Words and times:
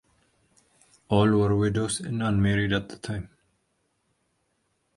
All 1.09 1.29
were 1.29 1.55
widows 1.55 1.99
and 1.99 2.23
unmarried 2.23 2.73
at 2.73 2.89
the 2.89 2.97
time. 2.97 3.29